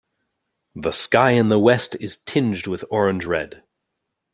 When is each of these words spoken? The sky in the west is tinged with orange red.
The 0.75 0.93
sky 0.93 1.33
in 1.33 1.49
the 1.49 1.59
west 1.59 1.95
is 1.99 2.17
tinged 2.17 2.65
with 2.65 2.83
orange 2.89 3.25
red. 3.27 3.61